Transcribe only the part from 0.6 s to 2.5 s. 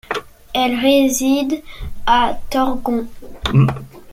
réside à